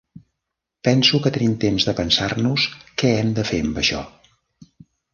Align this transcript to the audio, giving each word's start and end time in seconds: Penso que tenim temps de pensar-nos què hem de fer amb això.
Penso 0.87 1.19
que 1.25 1.33
tenim 1.35 1.53
temps 1.65 1.87
de 1.91 1.95
pensar-nos 2.01 2.67
què 3.03 3.15
hem 3.21 3.33
de 3.41 3.49
fer 3.53 3.63
amb 3.67 3.81
això. 3.85 4.05